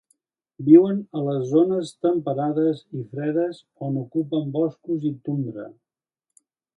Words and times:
Viuen 0.67 1.01
a 1.19 1.25
les 1.25 1.43
zones 1.49 1.91
temperades 2.05 2.81
i 2.99 3.01
fredes, 3.11 3.59
on 3.89 3.99
ocupen 4.05 4.49
boscos 4.59 5.09
i 5.11 5.13
tundra. 5.29 5.67